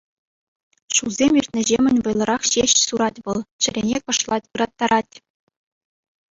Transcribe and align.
Ҫулсем 0.99 1.31
иртнӗҫемӗн 1.39 1.97
вӑйлӑрах 2.09 2.43
ҫеҫ 2.53 2.71
сурать 2.87 3.21
вӑл, 3.29 3.39
чӗрене 3.67 3.97
кӑшлать, 4.07 4.49
ыраттарать. 4.59 5.13